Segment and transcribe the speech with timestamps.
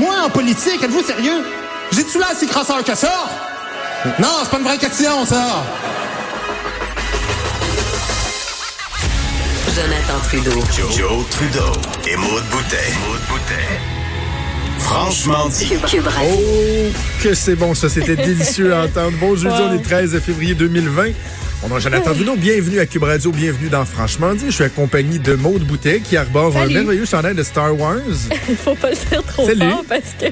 [0.00, 1.44] Moi, en politique, êtes-vous sérieux?
[1.92, 3.28] J'ai-tu là assez crasseur que ça?
[4.18, 5.62] Non, c'est pas une vraie question, ça.
[9.76, 10.64] Jonathan Trudeau.
[10.74, 11.72] Joe, Joe Trudeau
[12.10, 12.94] et Maude Boutet.
[13.06, 13.78] Maude Boutet.
[14.78, 15.68] Franchement dit.
[15.68, 16.34] Cube, Cube Radio.
[16.34, 17.90] Oh, que c'est bon, ça.
[17.90, 19.18] C'était délicieux à entendre.
[19.20, 21.10] Bon jeudi, on est 13 février 2020.
[21.62, 22.36] Est Jonathan Trudeau.
[22.36, 23.30] Bienvenue à Cube Radio.
[23.30, 24.46] Bienvenue dans Franchement dit.
[24.46, 26.70] Je suis accompagné de Maude Boutet qui arbore Salut.
[26.76, 27.98] un merveilleux chandail de Star Wars.
[28.48, 29.70] Il faut pas le dire trop Salut.
[29.70, 30.26] fort parce que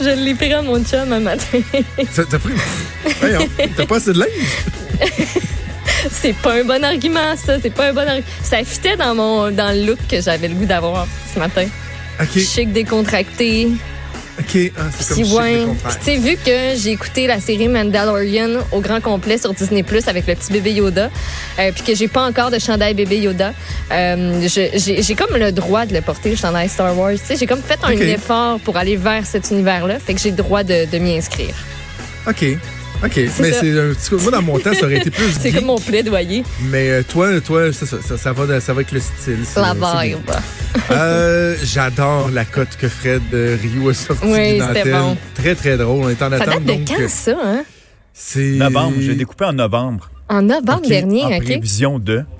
[0.00, 1.58] je l'ai pris à mon chum un matin.
[2.14, 2.52] T'as pris?
[3.20, 5.00] Voyons, T'as pas assez de linge?
[6.10, 7.58] c'est pas un bon argument, ça.
[7.60, 8.26] C'est pas un bon argument.
[8.42, 11.66] Ça fitait dans mon dans le look que j'avais le goût d'avoir ce matin.
[12.20, 12.38] OK.
[12.38, 13.68] Chic décontracté.
[14.38, 14.72] OK.
[14.76, 15.64] Ah, c'est comme ouais.
[16.00, 20.08] tu sais, vu que j'ai écouté la série Mandalorian au grand complet sur Disney Plus
[20.08, 21.08] avec le petit bébé Yoda,
[21.60, 23.52] euh, puis que j'ai pas encore de chandail bébé Yoda,
[23.92, 27.12] euh, j'ai comme le droit de le porter, le chandail Star Wars.
[27.12, 30.30] Tu sais, j'ai comme fait un effort pour aller vers cet univers-là, fait que j'ai
[30.30, 31.54] le droit de, de m'y inscrire.
[32.26, 32.44] OK.
[33.04, 33.16] OK.
[33.38, 35.66] Mais c'est un petit coup- Moi, dans mon temps, ça aurait été plus C'est comme
[35.66, 36.42] mon plaidoyer.
[36.70, 39.38] Mais euh, toi, toi ça, ça, ça, va, ça va avec le style.
[39.56, 40.18] La vibe.
[40.90, 44.24] Euh, J'adore la cote que Fred euh, Rio a sortie.
[44.26, 45.16] Oui, du c'était bon.
[45.34, 46.04] Très, très drôle.
[46.04, 46.46] On est en Ça attente.
[46.48, 47.64] date de donc, quand, euh, ça, hein?
[48.12, 48.40] C'est.
[48.56, 50.10] Novembre, j'ai découpé en novembre.
[50.28, 51.44] En novembre Ok, dernier, en OK?
[51.44, 52.24] prévision de.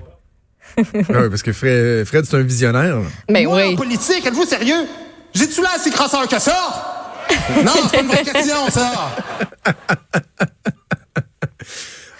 [0.77, 2.97] Ouais, parce que Fred, Fred c'est un visionnaire.
[3.29, 3.75] Ben Moi, en oui.
[3.75, 4.85] politique, êtes-vous sérieux?
[5.33, 6.91] J'ai-tu là assez crasseur que ça?
[7.65, 9.11] Non, c'est pas une vraie question, ça.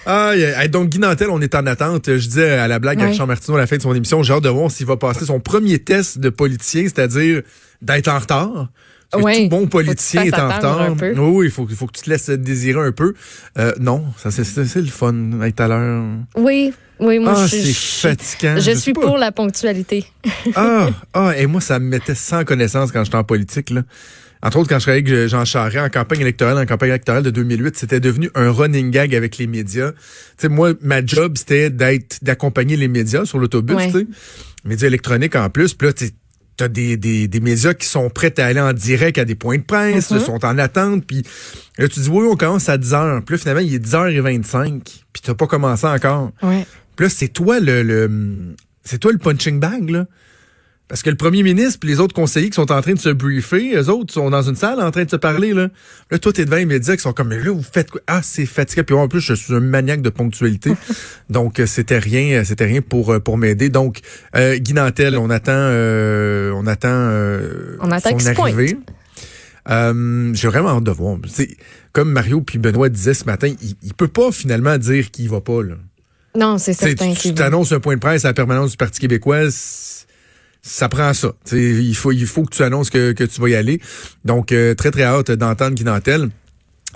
[0.06, 2.06] Ah, donc Guy Nantel, on est en attente.
[2.08, 3.12] Je disais à la blague à Ouais.
[3.12, 5.26] Richard Martineau à la fin de son émission, j'ai hâte de voir s'il va passer
[5.26, 7.42] son premier test de politicien, c'est-à-dire
[7.82, 8.70] d'être en retard.
[9.16, 9.44] Ouais.
[9.44, 10.94] tout bon politicien est en retard.
[11.18, 13.14] Oui, il faut, faut que tu te laisses désirer un peu.
[13.58, 16.04] Euh, non, ça c'est le fun d'être à l'heure.
[16.36, 18.56] Oui, oui, moi, Ah, je, je- fatigant.
[18.58, 20.06] je sais suis pour la ponctualité.
[20.56, 23.84] Ah, ah, et moi, ça me mettait sans connaissance quand j'étais en politique, là.
[24.46, 27.32] Entre autres, quand je travaillais avec Jean Charest en campagne électorale, en campagne électorale de
[27.32, 29.92] 2008, c'était devenu un running gag avec les médias.
[29.92, 29.98] Tu
[30.38, 33.92] sais, moi, ma job, c'était d'être, d'accompagner les médias sur l'autobus, Ouais.
[33.92, 34.08] tu sais.
[34.64, 35.74] Médias électroniques en plus.
[35.74, 36.12] Puis là, tu
[36.64, 39.58] as des, des, des médias qui sont prêts à aller en direct à des points
[39.58, 40.20] de presse, Mhm.
[40.20, 41.06] sont en attente.
[41.08, 41.24] Puis
[41.80, 43.24] là, tu dis, oui, on commence à 10 heures.
[43.26, 44.82] Puis là, finalement, il est 10h25.
[45.12, 46.32] Puis t'as pas commencé encore.
[46.44, 46.68] Ouais.
[46.96, 48.10] Puis là, c'est toi le, le
[48.84, 50.06] c'est toi le punching bag, là.
[50.88, 53.10] Parce que le premier ministre et les autres conseillers qui sont en train de se
[53.10, 55.70] briefer, eux autres sont dans une salle en train de se parler, là.
[56.12, 58.02] Là, toi, t'es devant les médias qui sont comme, mais là, vous faites quoi?
[58.06, 58.84] Ah, c'est fatigué.
[58.84, 60.74] Puis en plus, je suis un maniaque de ponctualité.
[61.32, 63.70] Donc, euh, c'était rien, euh, c'était rien pour, euh, pour m'aider.
[63.70, 64.02] Donc,
[64.36, 68.78] euh, Guy Nantel, on attend, euh, on attend, euh, On attend son arrivée.
[69.68, 71.18] Euh, j'ai vraiment hâte de voir.
[71.94, 75.42] Comme Mario puis Benoît disaient ce matin, il, il peut pas finalement dire qu'il va
[75.42, 75.76] pas, là.
[76.38, 77.14] Non, c'est certain.
[77.14, 79.50] tu t'annonces un point de presse à la permanence du Parti québécois,
[80.66, 81.32] ça prend ça.
[81.52, 83.80] Il faut, il faut que tu annonces que, que tu vas y aller.
[84.26, 86.30] Donc, euh, très, très hâte d'entendre Guy Nantel.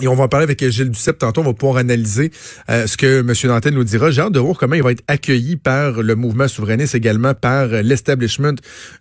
[0.02, 1.42] Et on va en parler avec Gilles Duceppe tantôt.
[1.42, 2.32] On va pouvoir analyser
[2.70, 3.34] euh, ce que M.
[3.44, 4.12] Nantel nous dira.
[4.12, 7.68] J'ai hâte de voir comment il va être accueilli par le mouvement souverainiste, également par
[7.68, 8.56] l'establishment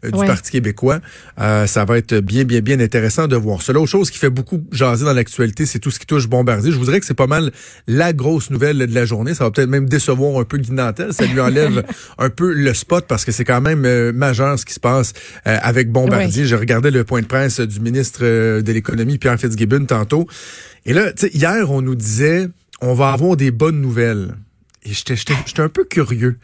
[0.05, 0.27] euh, du Ouais.
[0.27, 1.01] Parti québécois.
[1.41, 3.73] Euh, ça va être bien, bien, bien intéressant de voir ça.
[3.73, 6.73] L'autre chose qui fait beaucoup jaser dans l'actualité, c'est tout ce qui touche Bombardier.
[6.73, 7.53] Je voudrais que c'est pas mal
[7.87, 9.35] la grosse nouvelle de la journée.
[9.35, 11.13] Ça va peut-être même décevoir un peu Guy Nantel.
[11.13, 11.85] Ça lui enlève
[12.19, 15.13] un peu le spot parce que c'est quand même euh, majeur ce qui se passe
[15.47, 16.47] euh, avec Bombardier.
[16.47, 20.27] J'ai regardé le point de presse du ministre de l'Économie, Pierre Fitzgibbon, tantôt.
[20.89, 22.49] Et là, hier, on nous disait,
[22.81, 24.35] on va avoir des bonnes nouvelles.
[24.85, 26.39] Et j'étais un peu curieux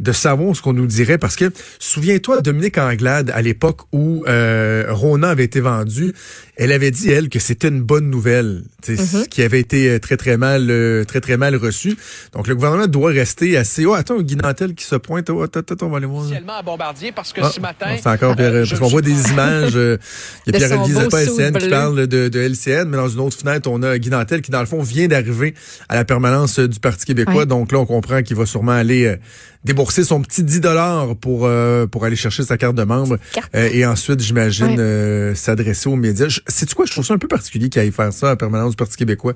[0.00, 4.86] de savoir ce qu'on nous dirait parce que souviens-toi Dominique Anglade à l'époque où euh,
[4.88, 6.12] Rona avait été vendu,
[6.56, 9.90] elle avait dit elle que c'était une bonne nouvelle, tu sais, ce qui avait été
[9.90, 11.96] euh, très très mal euh, très très mal reçu.
[12.32, 15.60] Donc le gouvernement doit rester assez oh attends Guy Nantel qui se pointe oh, attends,
[15.60, 16.22] attends, on va aller voir.
[16.22, 17.86] officiellement à Bombardier parce que Ah, ce matin.
[18.02, 19.72] c'est encore Pierre, euh, parce je qu'on voit des images.
[19.76, 19.98] euh,
[20.46, 23.20] Il y a De Pierre-Olivier suit SN qui parle de, de LCN, mais dans une
[23.20, 25.54] autre fenêtre, on a Guy Nantel qui, dans le fond, vient d'arriver
[25.88, 27.34] à la permanence du Parti québécois.
[27.34, 27.46] Ouais.
[27.46, 29.16] Donc là, on comprend qu'il va sûrement aller euh,
[29.64, 33.50] débourser son petit 10 dollars pour euh, pour aller chercher sa carte de membre Carte.
[33.54, 34.76] Euh, et ensuite, j'imagine, Ouais.
[34.78, 36.28] euh, s'adresser aux médias.
[36.28, 36.86] Je- Sais-tu quoi?
[36.86, 38.96] Je trouve ça un peu particulier qu'il aille faire ça à la permanence du Parti
[38.96, 39.34] québécois.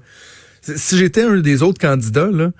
[0.62, 2.50] Si- j'étais un des autres candidats, là,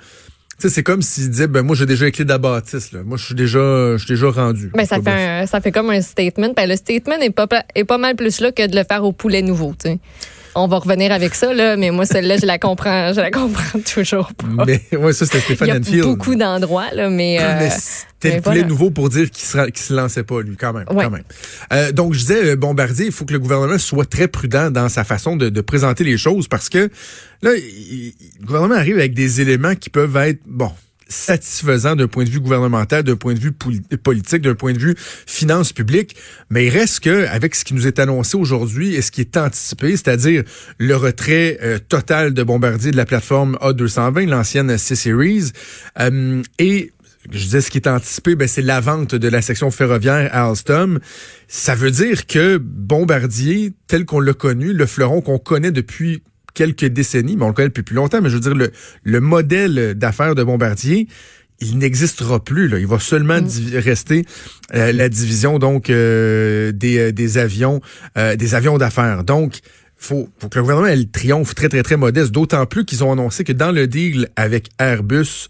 [0.58, 2.92] tu sais, c'est comme s'il disait, ben moi, j'ai déjà les clés de la bâtisse,
[2.92, 3.02] là.
[3.04, 4.70] Moi, je suis déjà, je suis déjà rendu.
[4.74, 5.10] Ben, ça, fait
[5.42, 6.52] un- ça fait comme un statement.
[6.56, 9.04] Ben, le statement est pas, pa- est pas mal plus là que de le faire
[9.04, 9.74] au poulet nouveau.
[9.82, 9.98] tu sais.
[10.54, 13.78] On va revenir avec ça, là, mais moi, celle-là, je la comprends, je la comprends
[13.94, 14.64] toujours pas.
[14.66, 17.38] Mais ouais, ça c'était Il Stéphane y a beaucoup d'endroits, là, mais.
[17.40, 18.68] euh, mais c'était le poulet voilà.
[18.68, 20.86] nouveau pour dire qu'il se, qu'il se lançait pas, lui, quand même.
[20.90, 21.04] Ouais.
[21.04, 21.22] Quand même.
[21.72, 24.88] Euh, donc, je disais, euh, Bombardier, il faut que le gouvernement soit très prudent dans
[24.88, 26.90] sa façon de, de présenter les choses parce que
[27.42, 27.62] là, il-
[28.08, 30.70] il- le gouvernement arrive avec des éléments qui peuvent être, bon,
[31.10, 34.94] satisfaisant d'un point de vue gouvernemental, d'un point de vue politique, d'un point de vue
[35.26, 36.16] finances publiques.
[36.48, 39.36] Mais il reste que, avec ce qui nous est annoncé aujourd'hui et ce qui est
[39.36, 40.44] anticipé, c'est-à-dire
[40.78, 45.52] le retrait euh, total de Bombardier de la plateforme A220, l'ancienne C-Series,
[45.98, 46.92] euh, et
[47.30, 50.48] je disais ce qui est anticipé, ben, c'est la vente de la section ferroviaire à
[50.48, 51.00] Alstom.
[51.48, 56.22] Ça veut dire que Bombardier, tel qu'on l'a connu, le fleuron qu'on connaît depuis
[56.54, 58.70] quelques décennies, mais on le connaît depuis plus longtemps, mais je veux dire, le,
[59.02, 61.08] le modèle d'affaires de Bombardier,
[61.60, 62.68] il n'existera plus.
[62.68, 62.78] Là.
[62.78, 63.76] Il va seulement mm.
[63.76, 64.24] rester
[64.74, 67.80] euh, la division donc euh, des, euh, des avions,
[68.16, 69.24] des avions d'affaires.
[69.24, 69.60] Donc,
[69.96, 72.32] faut, faut que le gouvernement ait le triomphe très très très modeste.
[72.32, 75.48] D'autant plus qu'ils ont annoncé que dans le deal avec Airbus,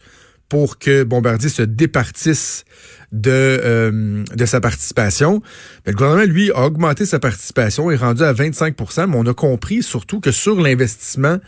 [0.48, 2.64] pour que Bombardier se départisse
[3.12, 5.42] de, euh, de sa participation.
[5.84, 9.34] Mais le gouvernement, lui, a augmenté sa participation, est rendu à 25% mais on a
[9.34, 11.38] compris surtout que sur l'investissement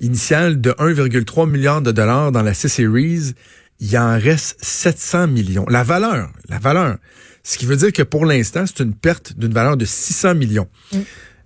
[0.00, 3.34] initial de 1,3 milliard de dollars dans la C-Series,
[3.80, 5.66] il en reste 700 millions.
[5.68, 6.96] La valeur, la valeur.
[7.42, 10.68] Ce qui veut dire que pour l'instant, c'est une perte d'une valeur de 600 millions.
[10.92, 10.98] Mm.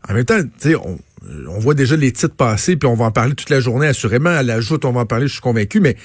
[0.09, 0.99] En même temps, tu sais, on,
[1.49, 4.31] on voit déjà les titres passer, puis on va en parler toute la journée, assurément.
[4.31, 5.97] À l'ajoute, on va en parler, je suis convaincu, mais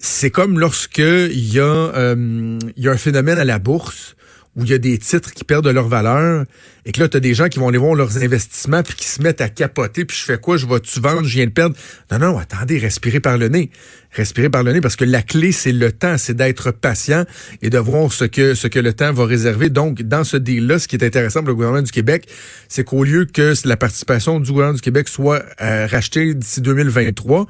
[0.00, 4.16] c'est comme lorsque il y, a, euh, y a un phénomène à la bourse
[4.56, 6.46] où il y a des titres qui perdent de leur valeur
[6.90, 9.06] et que là, tu as des gens qui vont aller voir leurs investissements puis qui
[9.06, 10.56] se mettent à capoter puis je fais quoi?
[10.56, 11.22] Je vais-tu vendre?
[11.22, 11.76] Je viens de perdre.
[12.10, 13.70] Non, non, attendez, respirez par le nez.
[14.10, 17.24] Respirez par le nez parce que la clé, c'est le temps, c'est d'être patient
[17.62, 19.68] et de voir ce que, ce que le temps va réserver.
[19.68, 22.26] Donc, dans ce deal-là, ce qui est intéressant pour le gouvernement du Québec,
[22.66, 27.46] c'est qu'au lieu que la participation du gouvernement du Québec soit euh, rachetée d'ici 2023,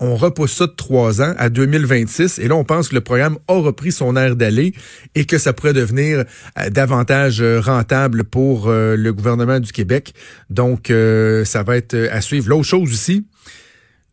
[0.00, 3.38] on repousse ça de trois ans à 2026 et là on pense que le programme
[3.46, 4.74] a repris son air d'aller
[5.14, 6.24] et que ça pourrait devenir
[6.58, 8.66] euh, davantage euh, rentable pour
[8.96, 10.14] le gouvernement du Québec.
[10.50, 12.48] Donc ça va être à suivre.
[12.48, 13.26] L'autre chose aussi,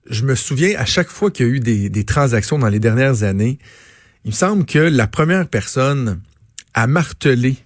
[0.09, 3.23] je me souviens à chaque fois qu'il y a eu des, transactions dans les dernières
[3.23, 3.59] années,
[4.25, 6.21] il me semble que la première personne
[6.73, 7.57] à marteler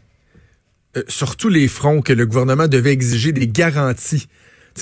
[1.07, 4.27] sur tous les fronts que le gouvernement devait exiger des garanties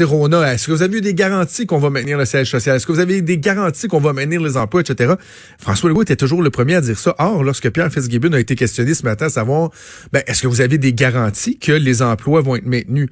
[0.01, 2.75] Rona, est-ce que vous avez eu des garanties qu'on va maintenir le siège social?
[2.75, 5.13] Est-ce que vous avez des garanties qu'on va maintenir les emplois, etc.?
[5.59, 7.13] François Legault était toujours le premier à dire ça.
[7.19, 9.69] Or, lorsque Pierre Fitzgibbon a été questionné ce matin à savoir,
[10.11, 13.09] ben, est-ce que vous avez des garanties que les emplois vont être maintenus?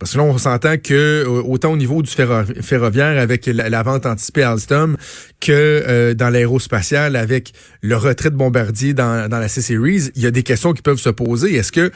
[0.00, 4.06] Parce que là, on s'entend que euh, autant au niveau du ferroviaire avec la, vente
[4.06, 4.96] anticipée à Alstom
[5.40, 10.26] que euh, dans l'aérospatial avec le retrait de Bombardier dans, dans la C-Series, il y
[10.26, 11.54] a des questions qui peuvent se poser.
[11.54, 11.90] Est-ce que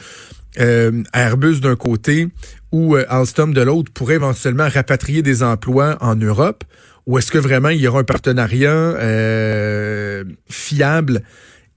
[0.59, 2.27] euh, Airbus d'un côté
[2.71, 6.63] ou euh, Alstom de l'autre pourrait éventuellement rapatrier des emplois en Europe?
[7.05, 11.23] Ou est-ce que vraiment il y aura un partenariat euh, fiable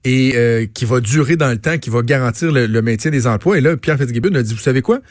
[0.05, 3.57] et qui va durer dans le temps, qui va garantir le, maintien des emplois?
[3.57, 5.01] Et là, Pierre Fitzgibbon a dit, vous savez quoi?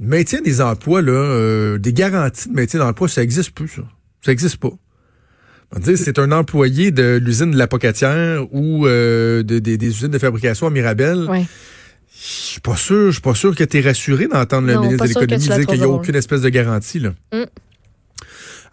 [0.00, 3.82] Le maintien des emplois, là, des garanties de maintien d'emploi, ça existe plus, ça.
[4.20, 4.72] Ça existe pas.
[5.94, 11.28] C'est un employé de l'usine de la Pocatière ou des usines de fabrication à Mirabel.
[12.24, 15.04] Je suis pas sûr, je suis pas sûr que tu es rassuré d'entendre le ministre
[15.04, 17.10] de l'économie dire qu'il n'y a aucune espèce de garantie là.
[17.32, 17.44] Mm.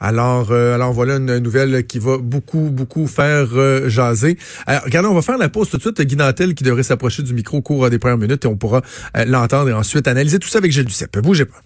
[0.01, 4.37] Alors, euh, alors voilà une nouvelle qui va beaucoup, beaucoup faire euh, jaser.
[4.65, 5.99] Alors, regardez, on va faire la pause tout de suite.
[5.99, 8.81] Guy Nantel qui devrait s'approcher du micro au cours des premières minutes et on pourra
[9.17, 11.19] euh, l'entendre et ensuite analyser tout ça avec Gilles Duceppe.
[11.19, 11.61] Bougez pas.